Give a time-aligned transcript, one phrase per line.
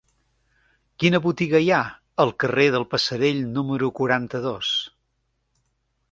[1.01, 1.81] Quina botiga hi ha
[2.23, 4.71] al carrer del Passerell número quaranta-dos?